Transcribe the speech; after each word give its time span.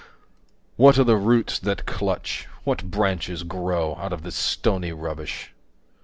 What 0.77 0.97
are 0.97 1.03
the 1.03 1.15
roots 1.15 1.59
that 1.59 1.85
clutch, 1.85 2.47
what 2.63 2.89
branches 2.89 3.43
grow 3.43 3.95
Out 3.97 4.11
of 4.13 4.23
this 4.23 4.35
stony 4.35 4.91
rubbish? 4.93 5.51